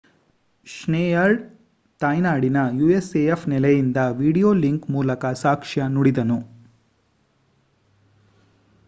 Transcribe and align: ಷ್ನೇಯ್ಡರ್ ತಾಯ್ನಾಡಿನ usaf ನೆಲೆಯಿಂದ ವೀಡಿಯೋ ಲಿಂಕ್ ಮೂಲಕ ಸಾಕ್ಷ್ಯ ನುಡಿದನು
ಷ್ನೇಯ್ಡರ್ 0.67 1.35
ತಾಯ್ನಾಡಿನ 2.01 2.57
usaf 2.87 3.41
ನೆಲೆಯಿಂದ 3.47 3.97
ವೀಡಿಯೋ 4.17 4.53
ಲಿಂಕ್ 4.53 4.89
ಮೂಲಕ 4.89 5.33
ಸಾಕ್ಷ್ಯ 5.35 5.87
ನುಡಿದನು 5.89 6.39